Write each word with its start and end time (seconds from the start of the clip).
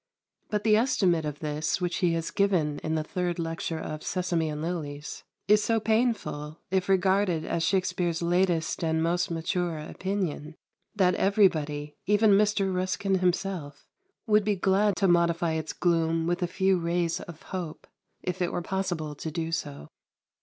But 0.49 0.63
the 0.63 0.77
estimate 0.77 1.25
of 1.25 1.41
this 1.41 1.79
which 1.79 1.97
he 1.97 2.13
has 2.13 2.31
given 2.31 2.79
in 2.79 2.95
the 2.95 3.03
third 3.03 3.37
Lecture 3.37 3.77
of 3.77 4.01
"Sesame 4.01 4.49
and 4.49 4.59
Lilies" 4.59 5.23
is 5.47 5.63
so 5.63 5.79
painful, 5.79 6.57
if 6.71 6.89
regarded 6.89 7.45
as 7.45 7.61
Shakspere's 7.61 8.23
latest 8.23 8.83
and 8.83 9.03
most 9.03 9.29
mature 9.29 9.77
opinion, 9.77 10.55
that 10.95 11.13
everybody, 11.13 11.97
even 12.07 12.31
Mr. 12.31 12.73
Ruskin 12.73 13.19
himself, 13.19 13.85
would 14.25 14.43
be 14.43 14.55
glad 14.55 14.95
to 14.95 15.07
modify 15.07 15.51
its 15.51 15.71
gloom 15.71 16.25
with 16.25 16.41
a 16.41 16.47
few 16.47 16.79
rays 16.79 17.19
of 17.19 17.39
hope, 17.43 17.85
if 18.23 18.41
it 18.41 18.51
were 18.51 18.63
possible 18.63 19.13
to 19.13 19.29
do 19.29 19.51
so. 19.51 19.87